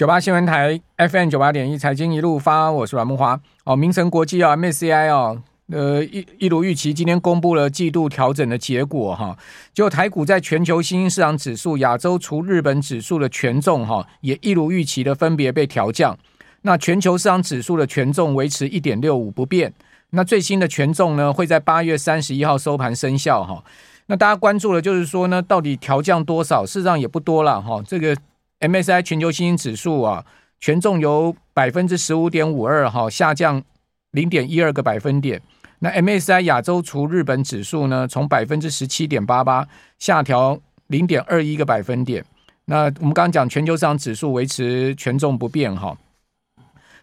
[0.00, 3.38] 九八新闻台 FM 九八点一财经一路发，我是阮慕驊。
[3.64, 9.36] 哦，明晟国际啊，MSCI 哦，呃一一如预期，今天公布了季度调整的结果哈。
[9.74, 16.18] 就台股在全球新兴市场指数、亚洲除日本指数的权重哈，也一如预期的分别被调降。
[16.62, 19.70] 那全球市场指数的权重维持一点六五不变。
[20.12, 23.62] 那最新的权重呢，会在八月三十一号收盘生效哈。
[24.06, 26.64] 那大家关注的就是说呢，到底调降多少？
[26.64, 28.16] 事实上也不多了哈，这个。
[28.60, 30.24] MSI 全球新兴指数啊，
[30.60, 33.62] 权重由百分之十五点五二哈下降
[34.10, 35.40] 零点一二个百分点。
[35.78, 39.66] 那 MSI 亚洲除日本指数呢，从百分之十七点八八
[39.98, 42.22] 下调零点二一个百分点。
[42.66, 45.96] 那我们刚刚讲全球市场指数维持权重不变哈。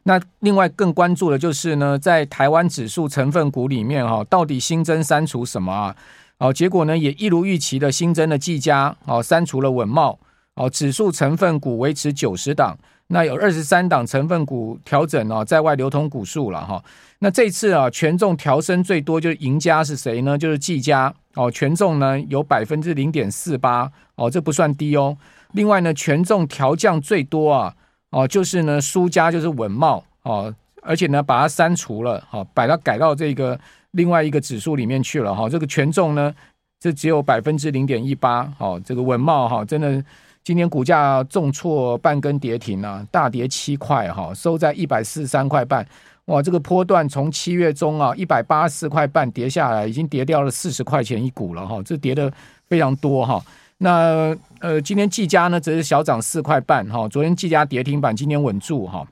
[0.03, 5.95] 那另外更关注的就是呢，在台湾指数成分股里面哈，到底新增删除什么啊？
[6.37, 10.19] 哦，结果呢也一如预期的新增了技嘉哦，删除了稳茂。
[10.57, 12.75] 哦，指数成分股维持九十档，
[13.09, 16.83] 那有二十三档成分股调整哦，在外流通股数了哈。
[17.19, 20.35] 那这次啊，权重调升最多就是赢家是谁呢？
[20.35, 25.15] 就是技嘉哦，权重呢有百分之零点四八哦，这不算低哦。
[25.51, 27.75] 另外呢，权重调降最多啊
[28.09, 33.59] 哦，就是呢输家就是稳懋哦，而且呢把它删除了，好把它改到这个
[33.91, 35.47] 另外一个指数里面去了哈。
[35.47, 36.33] 这个权重呢，
[36.79, 40.03] 这只有百分之零点一八，哦这个稳懋哈，真的。
[40.47, 45.85] 今天股价重挫半根跌停啊，大跌七块哈，收在一百四十三块半。
[46.27, 52.31] 哇，这个波段从七月中啊一百八十四块半跌下来，已经跌掉了四十块钱一股了哈，这跌的
[52.69, 53.43] 非常多哈。
[53.79, 59.05] 那呃，今天技嘉呢则是小涨四块半哈，昨天技嘉跌停板，今天稳住哈。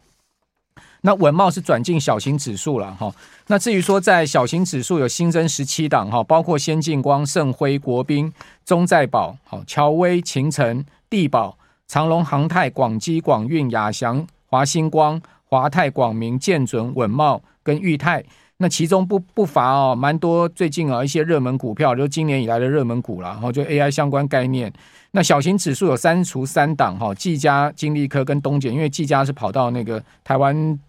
[1.02, 3.14] 那稳茂是转进小型指数了哈。
[3.48, 8.32] 那至于说在小型指数有新增十七档哈，包括先进光、盛辉、国宾、
[8.64, 10.86] 中在宝、好乔威、勤诚。
[11.10, 18.24] 地保、长隆航太、广基、广运、亚翔、华星光、华泰、广明、建准、稳茂跟裕泰，
[18.58, 24.72] 那其中不不乏哦，蛮多最近啊一些热门股票，就今年以来的热门股了，然后就 AI 相关概念。
[25.12, 30.80] 那小型指数有删除三档哈，技嘉、金利科跟东碱，因为技嘉是跑到那个台湾。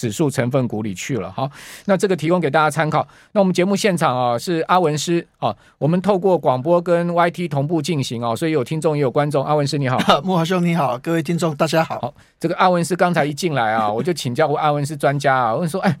[0.00, 1.50] 指数成分股里去了，好，
[1.84, 3.06] 那这个提供给大家参考。
[3.32, 9.44] 那我们节目现场啊是阿文师啊，我们透过广播跟 YT 同步进行啊，所以有听众也有观众。
[9.44, 12.00] 阿文师你好， 木华兄你好，各位听众大家好。
[12.00, 15.94] 好，这个阿文师刚才一进来啊， 我就请教过阿文师专家啊，我问说，哎，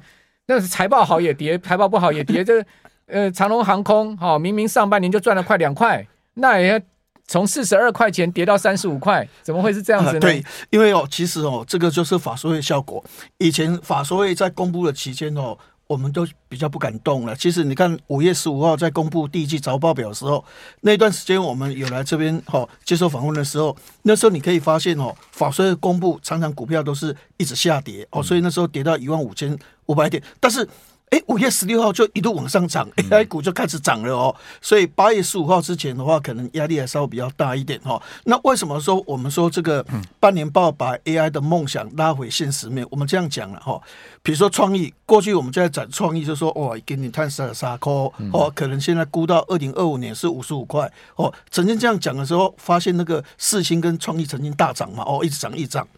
[0.46, 2.66] 那是财报好也跌，财报不好也跌，这个
[3.06, 6.82] 呃长龙航空哈，明明上半年就赚了快两块，那也。
[7.30, 10.18] 从四十二块钱跌到三十五块，怎么会是这样子呢？
[10.18, 13.04] 对，因为哦，其实哦，这个就是法说会效果。
[13.38, 17.36] 以前法说会在公布的期间哦，我们都比较不敢动了。
[17.36, 20.44] 其实你看五月十五号在公布第一季财报表的时候，
[20.80, 30.68] 那段时间我们有来这边、哦、接受访问的时候，那时候你可以发现哦，法说会公布常常股票都是一直下跌哦，所以那时候跌到一万五千五百点，但是。
[31.10, 34.32] 哎，五月十六号就一路往上涨，AI 股就开始涨了哦。
[34.60, 38.00] 所以八月十五号之前的话，可能压力还稍微比较大一点哦。
[38.22, 39.84] 那为什么说我们说这个
[40.20, 42.86] 半年报把 AI 的梦想拉回现实面？
[42.90, 43.80] 我们这样讲了哈。
[44.22, 47.92] 比如说创意，过去我们就在讲创意，就说哇，给你探十三块
[48.32, 51.32] 哦，可能现在估到二零二五年是五十五块哦。
[51.50, 55.88] 曾经这样讲的时候，发现那个四星跟创意曾经大涨嘛，哦，一直涨一直涨。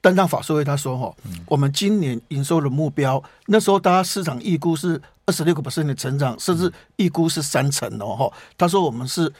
[0.00, 1.14] 但当法说会他说哈，
[1.46, 8.32] 我们今年营收的目标，那时候大家市场预估是二十六个 percent 的成长，甚至预估是三成哦哈。
[8.56, 9.32] 他说我们是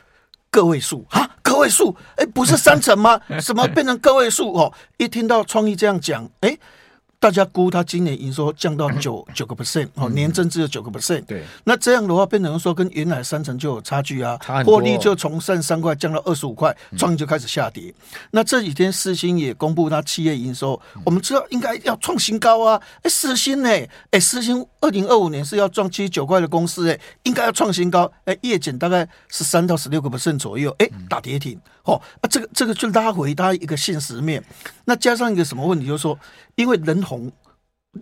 [0.50, 3.20] 个位数哈，个位数，哎，不是三成吗？
[3.40, 4.72] 什么变成个位数哦？
[4.96, 6.58] 一听到创意这样讲，哎。
[7.20, 11.24] 大家估它今年营收降到九 九个 percent 哦，年增只有九个 percent。
[11.24, 17.92] 对，那这样的话变成说跟原来三成就有差距啊，获利就从三十三块降到二十五块，创意就开始下跌。
[18.30, 22.80] 那这几天四星也公布它七月营收，我们知道应该要创新高啊。
[23.02, 23.68] 哎，四星呢？
[24.12, 28.10] 哎，四星二零二五年是要赚七十九块的公司，哎，应该要创新高。
[28.26, 31.58] 哎，业减大概十三到十六个 percent 左右，哎，打跌停。
[31.82, 34.44] 哦，啊，这个这个就拉回它一个现实面，
[34.84, 36.18] 那加上一个什么问题，就是说，
[36.54, 37.32] 因为人红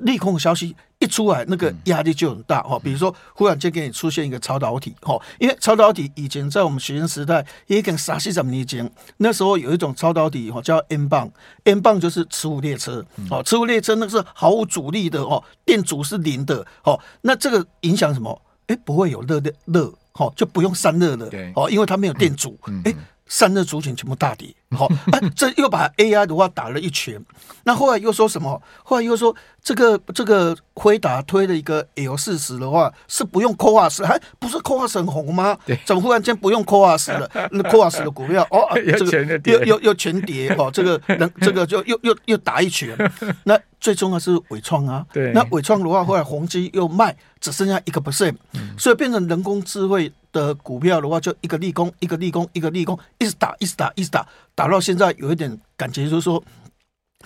[0.01, 2.77] 利空消息一出来，那个压力就很大哈。
[2.83, 8.85] 比如说，忽然间给你出现一个超导体，哈，因为超导体以前在我们学生时代也跟沙西怎么理解？
[9.19, 11.31] 那时候有一种超导体哈，叫 N 棒
[11.65, 18.43] ，N 棒就是磁浮列车，哦，磁浮列车那个是毫无阻力的哦，电阻是零的，哦，那这个影响什么？
[18.67, 22.93] 哎，不会有热的热，哦，就不用散热了，哦，因为它没有电阻，哎。
[23.27, 27.21] 散热族群全部大跌，好、啊，这又把 AI 的话打了一拳。
[27.65, 28.61] 那后来又说什么？
[28.85, 34.57] 后来又说这个这个辉达推了一个 L 四十的话是不用 CoWoS，还不是
[34.97, 35.59] 很红吗？
[35.67, 37.29] 对，怎么忽然间不用 CoWoS 了？
[37.51, 42.97] 那 CoWoS 的股票哦，这个又又又全跌哦，这个能这个就又又又打一拳。
[43.43, 48.37] 那最重要是伟创啊，对，那伟创的话后来宏基又卖，只剩下一个 percent，
[48.79, 56.43] 所以变成人工智慧的股票的话，就一个立功，一个立功，一个立功，一直打，一直打，一直打，打到现在有一点感觉，就是说。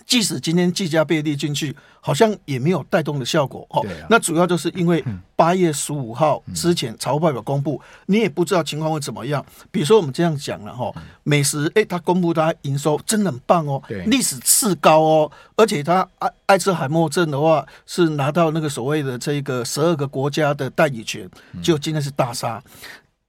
[0.06, 3.82] 即使今天技嘉被列进去，好像也没有带动的效果哈。
[4.08, 5.04] 那主要就是因为
[5.36, 9.44] 八月十五号之前财务报表公布，你也不知道情况会怎么样。
[9.70, 10.92] 比如说我们这样讲了哈，
[11.22, 21.28] 美食哎，它公布它营收真的很棒哦，历史次高哦，而且它爱爱兹海默症的话是拿到那个所谓的这个十二个国家的代理权，
[21.62, 22.62] 就今天是大杀，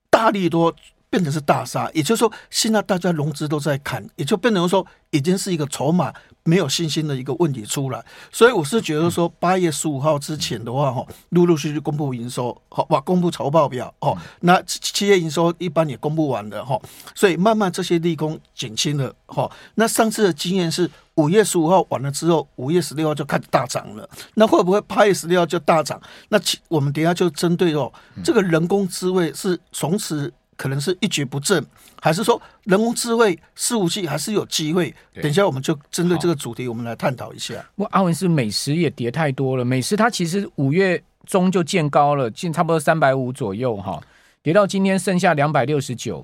[0.09, 0.73] 大力多。
[1.11, 6.11] 变成是大杀，也就是说，现在大家融资都在砍，也就变成说，已经是一个筹码
[6.43, 8.01] 没有信心的一个问题出来。
[8.31, 16.79] 所以我是觉得说，八月十五号之前的话，哈，陆陆续续公布营收，好吧，公布财报表，哦，那七月营收一般也公布完了，哈，
[17.13, 19.51] 所以慢慢这些利空减轻了，哈。
[19.75, 26.01] 那上次的经验是五月十五号完了之后，五月十六号就开始大涨了，那会不会八月十六号就大涨？
[26.29, 27.91] 那我们等下就针对哦，
[28.23, 30.31] 这个人工智慧是从此。
[30.61, 31.65] 可能是一蹶不振，
[31.99, 34.93] 还是说人工智慧伺服器还是有机会？
[35.15, 37.55] 等一下我们就针对这个主题，我们来探讨一下。
[37.73, 43.99] 我阿文是美食也跌太多了，美食它其实五月中就见高了，近差不多三百五左右哈，
[44.43, 46.23] 跌到今天剩下两百六十九。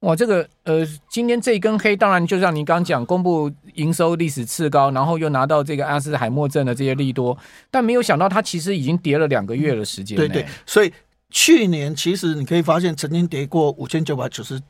[0.00, 7.38] 哇，这个呃，今天这一根黑，当然就像您刚讲，公布营收历史次高，然后又拿到这个阿斯海默症的这些利多，
[7.70, 10.16] 但没有想到它其实已经跌了两个月的时间。
[10.16, 10.92] 对对，所以。
[11.30, 14.60] 去年其实你可以发现，曾经跌过五千九百九十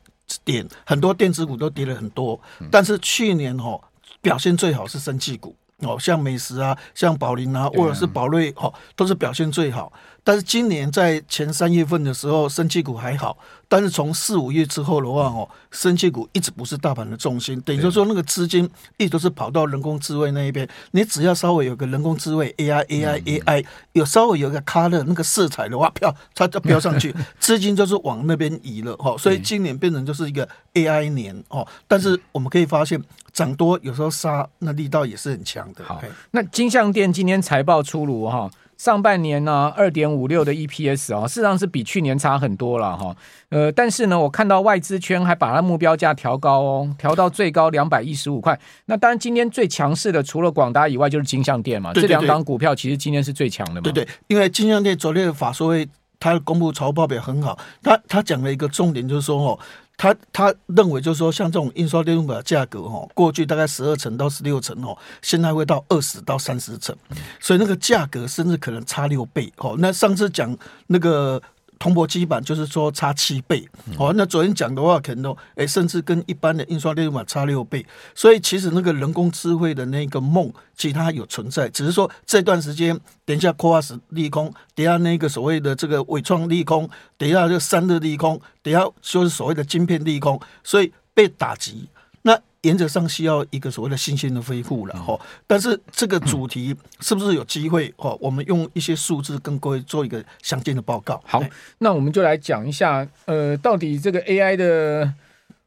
[0.43, 2.39] 点，很多电子股都跌了很多。
[2.71, 3.79] 但是去年哦
[4.21, 9.93] 表现最好是生气股哦，像美食啊，像宝林啊，或者是宝瑞哦，都是表现最好。
[10.27, 13.37] 但是今年在前三月份的时候，生气股还好。
[13.69, 20.67] 但是从四五月之后的话，哦，生气股一直不是大盘的重心，等于说那个资金一直都是跑到人工智慧那一边。
[20.91, 29.15] 你只要稍微有个人工智慧 AI AI AI，有稍微有个 color 那个色彩的话，飘它就飘上去， 资金就是往那边移了哈。
[29.17, 31.65] 所以今年变成就是一个 AI 年哦。
[31.87, 33.01] 但是我们可以发现，
[33.31, 35.85] 涨多有时候杀那力道也是很强的。
[35.85, 36.01] 好，
[36.31, 38.51] 那金像电今天财报出炉哈。
[38.77, 43.15] 上半年呢，二点五六的 EPS 啊、哦，事实上是比去年差很多了哈。
[43.49, 48.57] 呃，但是呢，我看到外资圈还把它目标价调高哦，调到最高两百一十五块。
[48.85, 51.91] 那当然，今天最强势的除了广达以外，就是金像店嘛。
[51.91, 53.81] 对对对，这两档股票其实今天是最强的嘛。
[53.81, 55.87] 对对，因为金像店昨天的法说会，
[56.19, 59.59] 它公布财报表很好，他他讲了一个重点，就是说哦。
[59.97, 66.95] 他他认为就是说，像这种印刷电路板价格哦，过去大概十二层到十六层哦，现在会到二十到三十层，
[67.39, 69.75] 所以那个价格甚至可能差六倍哦。
[69.79, 70.55] 那上次讲
[70.85, 71.41] 那个。
[71.79, 77.85] 铜箔基板就是说差七倍，哦，那昨天讲的话可能都，哎、甚至跟一般的印刷电路板差六倍，
[78.15, 91.87] 所以其实那个人工智慧的那个梦，其实它有存在，只是说这段时间，等一下 CoWoS 利空，等下那个所谓的这个纬创利空，等一下这个散热利空，等下就是所谓的晶片利空，所以被打击
[92.21, 92.39] 那。
[92.67, 95.17] 原则上需要一个所谓的信心的恢复了哈，
[95.47, 98.13] 但是这个主题是不是有机会 哈？
[98.19, 101.23] 我们用一些数字跟各位做一个详尽的报告。
[101.25, 101.41] 好，
[101.77, 105.09] 那我们就来讲一下，呃，到底这个 AI 的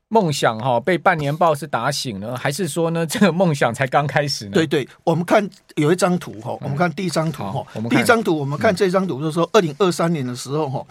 [0.09, 4.51] 梦想哈被半年报是打醒了，还是说呢这个梦想才刚开始呢？
[4.53, 10.87] 对对，我们看有一张图哈，我们看第一张图哈，第一张图我们看这张图就是说，二零二三年的时候哈，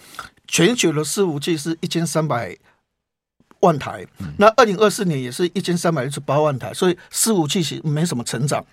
[0.48, 2.58] 全球的伺服器是一千三百。
[3.62, 4.06] 万台，
[4.38, 8.64] 那二零二四年也是一千三百六十八万台，所以伺服器其实没什么成长。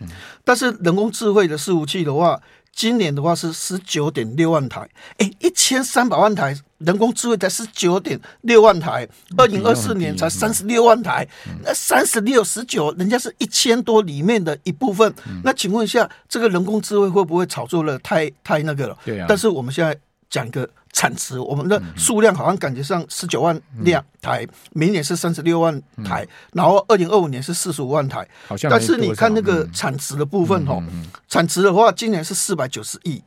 [0.44, 2.40] 但是人工智慧的伺服器的话，
[2.72, 4.88] 今年的话是十九点六万台，
[5.18, 11.26] 哎，一千三百万台人工智慧才十九点六万台，二零二四年才三十六万台，
[11.64, 15.12] 那三十六十九，人家是一千多里面的一部分。
[15.42, 18.98] 那请问一下，这个人工智慧会不会炒作了太太那个了？
[19.06, 19.26] 对啊。
[19.26, 19.98] 但是我们现在
[20.36, 20.68] 讲一个。
[20.98, 28.26] 产值，我们的数量好像感觉上十九万辆台，明年是三十六万台，然后二零二五年是四十五万台。
[28.70, 30.82] 但是你看那个产值的部分哦，
[31.28, 33.22] 产值的话，今年是四百九十亿，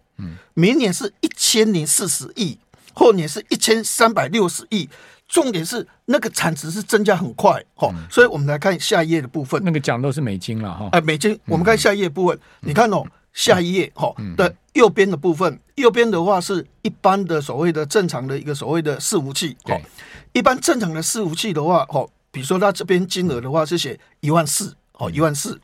[0.56, 2.58] 明年是一千零四十亿，
[2.96, 4.90] 后年是一千三百六十亿。
[5.28, 9.62] 重点是那个产值是增加很快哦，所以我们来看下一页的部分。
[9.64, 13.06] 那个讲都是美金了哈，哎，美金，我们看下一页部分，你看哦。
[13.40, 19.56] 下一页哈的右边的部分，右边的话是一般的所谓的正常的一个所谓的伺服器。
[19.64, 19.82] 对，
[20.34, 25.58] 一般正常的伺服器的话，哈，比如说它这边金额的话是写一万四哦，一万四，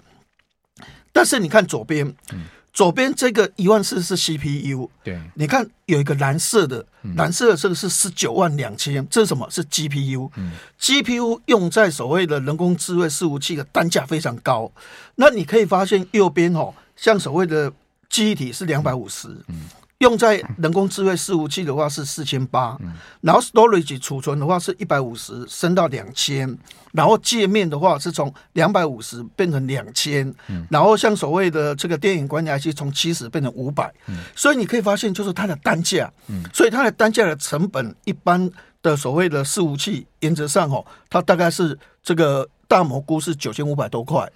[1.11, 2.45] 但是你看左边，嗯。
[2.75, 9.49] 左边这个一万四是 CPU，对，你看有一个蓝色的，蓝色的这个是十九万两千，这是什么？
[9.49, 14.69] 是 GPU，嗯，GPU 用在所谓的人工智慧伺服器的单价非常高。
[15.15, 17.71] 那你可以发现右边哦，像所谓的
[18.09, 19.69] 记忆体是两百五十，嗯。
[19.99, 22.77] 用在人工智慧伺服器的话是四千八，
[23.21, 26.55] 然后 storage 储存的话是一百五十升到两千，
[26.91, 30.31] 然后界面的话是从两百五十变成两千，
[30.69, 33.89] 然后像所谓的这个电影管理器从七十变成五百，
[34.35, 36.11] 所以你可以发现就是它的单价，
[36.53, 44.29] 所以它的单价的成本一般的所谓的伺服器原则上哦，它大概是这个大蘑菇是九千五百多块，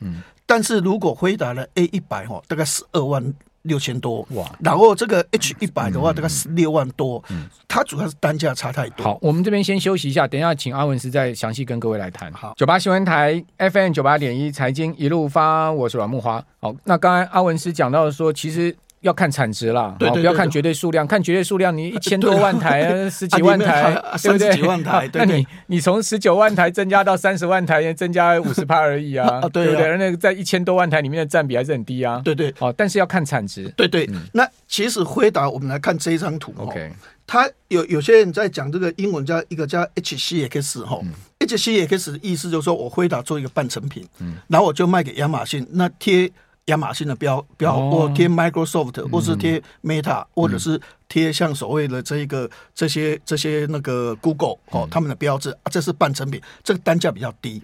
[0.50, 3.32] 但是如果回答了 A 一百哈，大概十二万。
[3.64, 9.04] 六千多哇，然后这个 H 一百的话大概十六万多，嗯，它主要是单价差太多。
[9.04, 12.32] 好，我们这边先休息一下，等一下请阿文斯再详细跟各位来谈。
[12.32, 16.42] 好，九八新闻台 FM 九八点一财经一路发，我是阮木花。
[16.62, 18.74] 好，那刚才阿文斯讲到说，其实。
[19.02, 21.08] 要看产值啦，对对对对，不要看绝对数量。
[21.08, 24.54] 看绝对数量，你一千多万台，啊、十几万台，对 不对？
[24.54, 29.98] 几万台，那你你从十九万台增加到三十万台，增加五十趴而已啊， 啊对，对不对？
[29.98, 32.22] 那个在一千多万台里面的占比还是很低啊。
[32.26, 33.72] 对对，哦，但是要看产值。
[33.78, 36.54] 对对，嗯、那其实辉达，我们来看这一张图。
[36.58, 36.92] OK，
[37.26, 46.30] 它有有些人在讲这个英文叫一个叫 HCX 哈、嗯、，HCX 的意思就是说我辉达做一个半成品，嗯，然后我就卖给亚马逊，那贴。
[46.70, 57.62] 亚马逊的标标，或贴 Microsoft，或是贴 Meta，或者是贴像所谓的这个这些这些那个 Google 哦，他们的标志啊，这是半成品，这个单价比较低。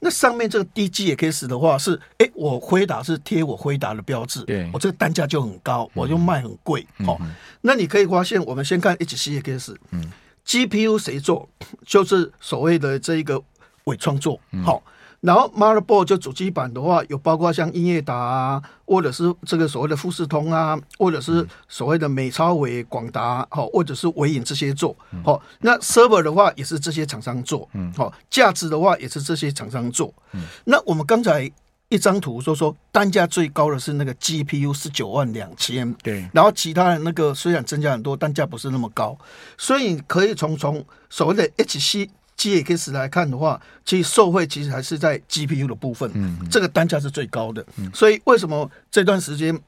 [0.00, 6.84] 那上面这个 DGX 的话是，哎，我回答是贴我回答的标志，我这个单价就很高，我就卖很贵。
[7.06, 7.18] 哦，
[7.60, 11.48] 那你可以发现，我们先看 HCX，GPU 谁做？
[11.84, 13.40] 就是所谓的这一个
[13.84, 14.82] 伪创作，好。
[15.20, 24.94] 然后 motherboard 就主机板的话，有包括像英业达啊，或者是这个所谓的富士通啊，或者是所谓的美超伟、广达，好，或者是伟影这些做，
[25.24, 25.42] 好。
[25.60, 28.12] 那 server 的话也是这些厂商做，嗯，好。
[28.30, 30.42] 价值的话也是这些厂商做，嗯。
[30.64, 31.50] 那我们刚才
[31.88, 36.28] 一张图说说单价最高的是那个 GPU 十九万两千，对。
[36.32, 39.16] 然后其他的那个虽然增加很多，单价不是那么高，
[39.56, 42.10] 所以可以从从所谓的 HC。
[42.36, 49.58] X 来看的话，其实受惠其实还是在 G P U 的部分，嗯，这个单价是最高的，嗯，所以为什么这段时间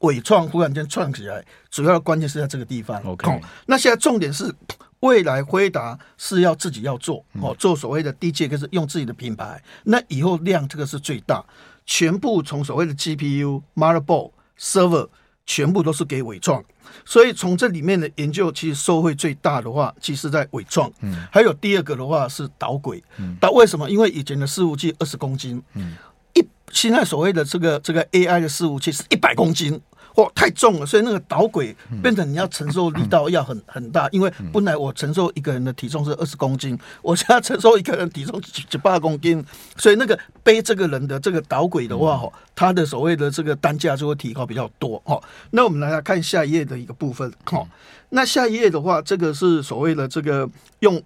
[0.00, 3.02] 伟创忽然间窜起来，主要的关键是在这个地方。
[3.02, 4.54] OK，哦，那现在重点是
[5.00, 11.44] 未来辉达是要自己要做哦，做所谓的 D G X 用自己的品牌，那以后量这个是最大，
[11.84, 15.08] 全部从所谓的 G P U、Motherboard、Server。
[15.50, 16.62] 全部都是给伪创，
[17.04, 20.88] 所以从这里面的研究，其实受惠最大的话，其实在伪创。
[21.00, 23.02] 嗯，还有第二个的话是导轨。
[23.16, 23.90] 嗯，但为什么？
[23.90, 25.94] 因为以前的伺服器二十公斤，嗯，
[26.34, 29.80] 一现在所谓的这个这个 AI 的伺服器是一百公斤。
[30.16, 39.44] 哦，太重了，所以那个导轨变成你要承受力道要很很大，因为本来我承受一个人的体重是二十公斤， 我现在承受一个人体重十八公斤，
[39.76, 45.22] 所以那个背这个人的这个导轨的话，哈，它的所谓的这个单价就会提高比较多，哦。
[45.50, 47.66] 那我们来看下一页的一个部分，哦。
[48.10, 50.48] 那下一页的话，这个是所谓的这个
[50.80, 51.00] 用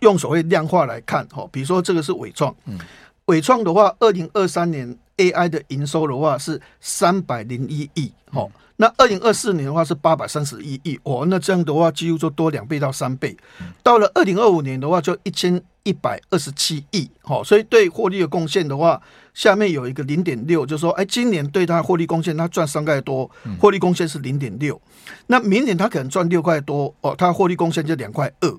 [0.00, 2.78] 用所谓量化来看，哈，比如说这个是伟创，嗯，
[3.26, 4.96] 伟创的话，二零二三年。
[5.20, 13.36] AI 的营收的话是三百零一亿，好，那二零二四年的话是八百三十一亿，哦，那这样的话几乎就多两倍到三倍。
[13.82, 18.98] 到了二零二五年的话就一千一百二十七亿，好，所以对获利的贡献的话，
[19.34, 24.80] 下面有一个零点六，就是说，哎，今年对它获利贡献，它赚三块多，获利贡献是零点六，
[25.26, 28.58] 那明年它可能赚六块多，哦，它获利贡献就两块二，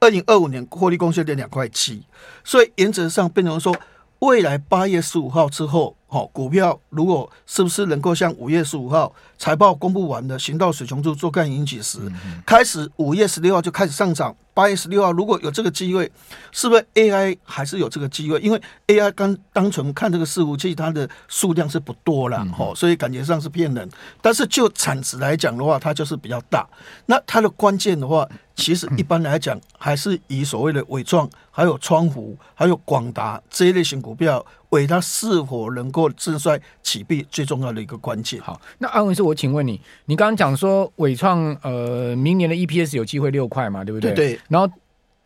[0.00, 2.02] 二零二五年获利贡献就两块七，
[2.42, 3.76] 所以原则上变成说，
[4.18, 5.96] 未来八月十五号之后。
[6.12, 12.00] 好，股票如果是不是能够像五月十五号财报公布完的行到水穷处，坐看云起时，
[12.44, 16.10] 开始五月十六号就开始上涨，八月十六号如果有这个机会，
[16.50, 18.40] 是不是 AI 还是有这个机会？
[18.40, 23.88] 因为 AI 刚单纯看这个伺服器，它的数量是不多了，哦，所以感觉上是骗人。
[24.20, 26.68] 但是就产值来讲的话，它就是比较大。
[27.06, 34.44] 那它的关键的话，其实一般来讲还是以所谓的伟创、还有创湖、还有广达这一类型股票。
[34.70, 38.40] 为它是否能够自衰起避最重要的一个关键。
[38.40, 44.12] 好，那安文是，我请问你，你刚刚讲说伟创呃明年的 EPS 有机会六块嘛，对不对？
[44.12, 44.40] 对，对。
[44.48, 44.72] 然后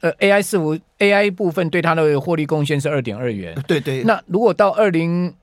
[0.00, 3.54] 呃 AI 四五 AI 部分对它的获利贡献是二点二元。
[3.66, 4.02] 对对。
[4.02, 5.34] 那如果到二零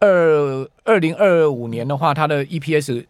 [0.00, 3.04] 二二零二五年的话，它的 EPS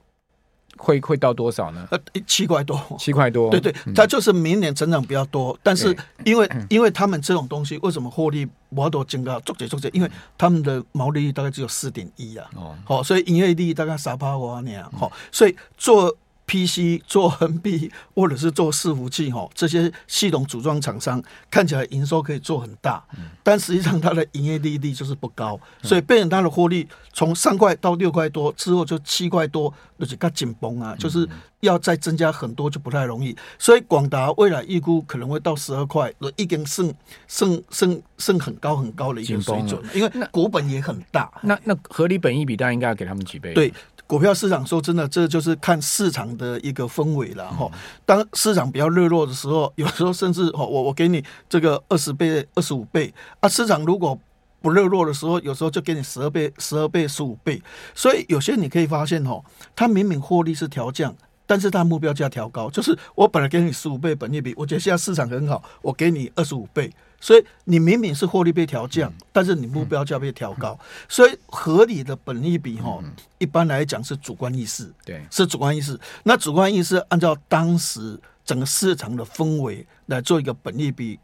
[0.76, 1.86] 会会到多少呢？
[1.90, 3.50] 呃，七块多，七块多。
[3.50, 9.38] 对对，它就是明年成长比较多，但是因为因为他们这种东西为什么获利不多增高？
[9.40, 16.16] 逐渐逐渐，因为他们的毛利率大概只有四点一啊，哦好，所以营业利大概三趴多那样，好，所以做。
[16.52, 23.02] PC 做横臂或者是做伺服器哈，这些系统组装厂商看起来营收可以做很大，
[23.42, 31.26] 但实际上它的营业利率就是不高，所以变成它的获利从三块到六块多之后就七块多，而且更紧绷啊，就是
[31.62, 33.34] 要再增加很多就不太容易。
[33.58, 36.92] 所以广达未来预估可能会到十二块，已经剩
[37.26, 41.30] 剩剩剩很高很高的一个水准，因为股本也很大。
[41.42, 43.54] 那那合理本益比大概应该要给他们几倍？
[43.54, 43.72] 对。
[44.04, 47.70] 股票市场说真的，这就是看市场的一个氛围了哈。
[48.04, 53.48] 当市场比较热络的时候，有时候甚至 哦，我我给你这个二十倍、二十五倍啊。
[53.48, 54.18] 市场如果
[54.60, 57.62] 不热络的时候，有时候就给你十二倍、十二倍、十五倍。
[57.94, 59.42] 所以有些你可以发现哈，
[59.74, 61.14] 它明明获利是调降，
[61.46, 66.92] 但是它目标价调高，就是我本来给你十五倍本益比，我觉得现在市场很好，我给你二十五倍。
[67.20, 70.76] 所以你明明是获利被调降，但是你目标价被调高，
[71.08, 73.00] 所以合理的本益比哈，
[73.38, 75.96] 一般来讲是主观意识，对，是主观意识。
[76.24, 81.18] 那主观意识按照当时整个市场的氛围来做一个本益比。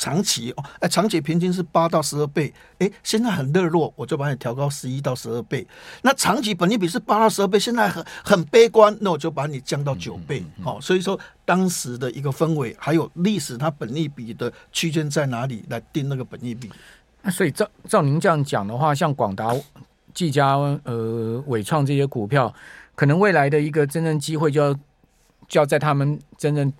[0.00, 5.66] 长期哦，哎，长期平均是八到十二倍，哎，现在很热络，我就把你调高十一到十二倍。
[6.00, 10.42] 那长期本益比是八到十二倍，现在很很悲观，那我就把你降到九倍。
[10.62, 16.70] 好、哦，所以说当时的一个氛围，还有历史它本益比的区间在哪里来定那个本益比。
[17.20, 19.54] 那所以照照您这样讲的话，像广达、
[20.14, 22.50] 技嘉、呃伟创这些股票，
[22.94, 24.72] 可能未来的一个真正机会就要
[25.46, 26.72] 就要在他们真正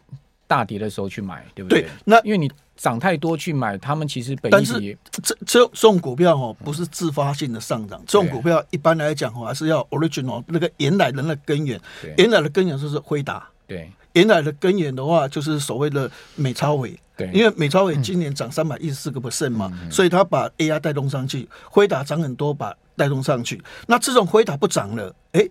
[0.46, 1.82] 大跌的时候去买，对不对？
[1.82, 2.50] 对，那因为你。
[2.80, 4.80] 涨太多去买，他们其实本但是
[5.12, 8.02] 这这这种股票哦，不是自发性的上涨。
[8.06, 11.78] 这种股票一般来讲哦，还是要 original 那个原来的那根源。
[12.16, 13.46] 原来的根源就是辉达。
[13.66, 16.99] 对，原来的根源的话，就是所谓的美超伟。
[17.18, 23.62] 对，因为美超伟今年涨三百一十四个 percent 嘛，所以他把 AI 带动上去，辉达涨很多，把带动上去。
[23.87, 25.46] 那这种辉达不涨了，哎。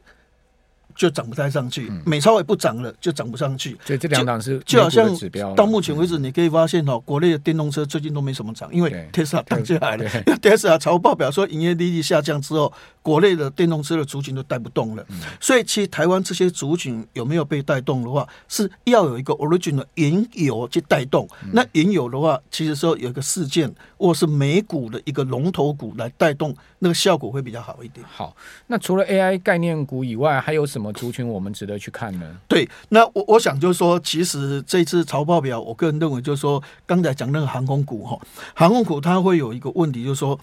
[1.00, 3.78] 就涨不太上去，美超也不涨了，就涨不上去。
[3.86, 5.10] 所以这两档是就好像
[5.56, 10.10] 到目前为止，你可以发现哦，国内的电动车最近都没什么涨，因为特斯拉降下来了。
[10.42, 15.06] 特斯拉财务报表说营业利率下降之后，国内的电动车的族群都带不动了。
[15.40, 21.26] 所以其实台湾这些族群有没有被带动的话，是要有一个 origin 的原油去带动。
[21.54, 28.06] 那原油的话，其实说有一个事件或是美股的一个龙头股来带动，那个效果会比较好一点。
[28.06, 28.36] 好，
[28.68, 30.89] 那除了 AI 概念股以外，还有什么？
[30.94, 32.38] 族群我们值得去看呢？
[32.48, 38.20] 对，那我我想就是说，其实这次潮报表，我个人认为就是说，刚才讲那个航空股哈，
[38.54, 40.40] 航空股它会有一个问题，就是说，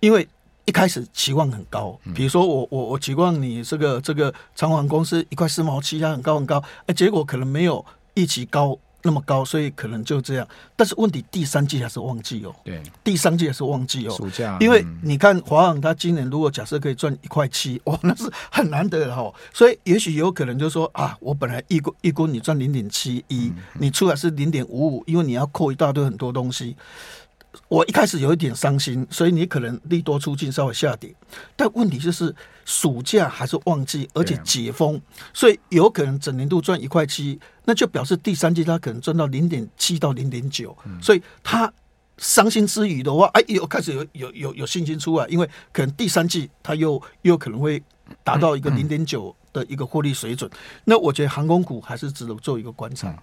[0.00, 0.26] 因为
[0.64, 8.78] 一开始期望很高，比如说我我我期望你这个这个长航公司一块四毛七，它很高很高，哎，结果可能没有预期高。
[9.02, 10.46] 那么高，所以可能就这样。
[10.76, 12.54] 但是问题，第三季还是旺季哦。
[12.64, 14.10] 对，第三季还是旺季哦。
[14.10, 19.32] 暑假，因为你看华航，它今年如果假设可以赚一块七， 哇，那是很难得的哈。
[19.52, 26.76] 所以也许有可能就是说啊，我本来一估一估你赚零点七一，你出来是零点五五，因为你要扣一大堆很多东西。
[27.68, 31.14] 我一开始有一点伤心，所以你可能利多出尽稍微下跌，
[31.54, 32.34] 但问题就是
[32.64, 35.00] 暑假还是旺季，而且解封，
[35.34, 41.70] 所以有可能整年度赚一块七，那就表示第三季它可能赚到零点七到零点九，所以他
[42.18, 47.82] 伤心之余的话，哎，又开始有有有有信心出来，因为可能第三季它又又可能会
[48.22, 50.50] 达到一个零点九的一个获利水准，
[50.84, 53.14] 那我觉得航空股还是值得做一个观察。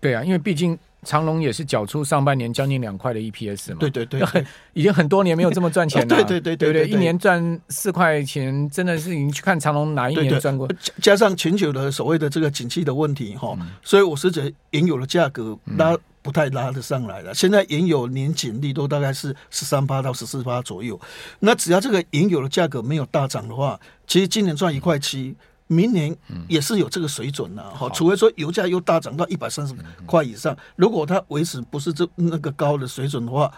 [0.00, 0.78] 对啊，因为毕竟。
[1.02, 4.44] 长隆也是缴出上半年将近两块的 EPS 嘛，对对对，对，
[4.74, 10.68] 已经很多年没有这么赚钱了， 对对对对对，一年赚四块钱，真的是你去看长隆哪一年赚过？
[11.00, 17.32] 加上全球的所谓的这个景气的问题哈，所以我是觉得原油的价格拉不太拉得上来了。
[17.32, 20.98] 现在原油年减率都大概是十三趴到十四趴左右，
[21.38, 25.36] 那只要这个原油的价格没有大涨的话，其实今年赚一块七。
[25.66, 26.16] 明年
[26.48, 29.74] 也是有这个水准的，哈，除非说油价又大涨到一百三十
[30.06, 33.52] 块以上，如果它维持不是这那个高的水准的话。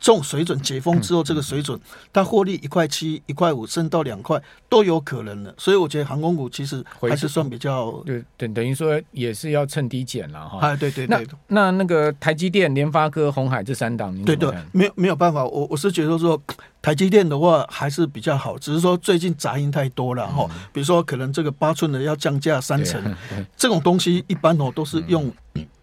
[0.00, 1.78] 这种水准解封之后，这个水准，
[2.10, 5.54] 它获利一块七、一块五，升到两块都有可能的。
[5.58, 10.58] 所以我觉得航空股其实还是算比较对，等等于说也是要趁低减了哈。
[10.60, 11.26] 哎，对对对。
[11.48, 15.44] 那那那个台积电、联发科、红海这三档，对对，没有没有办法。
[15.44, 16.40] 我我是觉得说
[16.80, 20.48] 台积电的话还是比较好，只是说最近杂音太多了哈。
[20.72, 23.02] 比如说可能这个八寸的要降价三成，
[23.54, 25.30] 这种东西一般哦都是用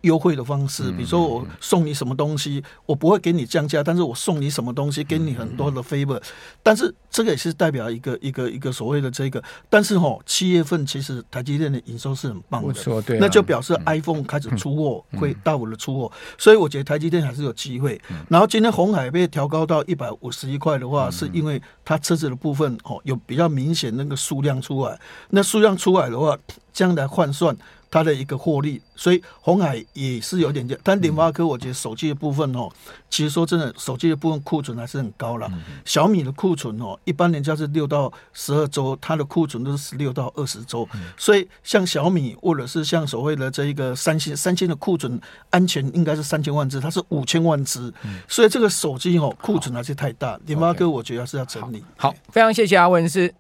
[0.02, 3.84] 优惠的方式，比如说我送你什么东西，我不会给你降价。
[3.84, 6.22] 但是我送你什么东西，给你很多的 favor，
[6.64, 18.00] 但是这个也是代表一个一个一个所谓的这个，但是哈，七月份其实台积电的营收是很棒的，错，对，那就表示 iPhone 开始出货会大幅的出货，所以我觉得台积电还是有机会。
[18.30, 25.00] 然后今天红海被调高到一百五十一块的话，是因为它车子的部分哦有比较明显那个数量出来，
[25.32, 26.38] 那数量出来的话，
[26.72, 27.56] 将来换算。
[27.98, 32.70] 它的一个获利，所以红海也是有点点，但联发科我觉得手机的部分哦，
[33.10, 35.52] 其实说真的，手机的部分库存还是很高了。
[35.84, 40.88] 小米的库存哦，一般人家是六到十二周，它的库存都是十六到二十周。
[41.18, 47.92] 所以像小米或者是像所谓的这一个三星，三星的库存安全应该是三千万只，它是五千万只，
[48.28, 50.40] 所以这个手机哦库存还是太大。
[50.46, 51.84] 联发科我觉得还是要整理。
[51.98, 53.34] 好，非常谢谢阿文师。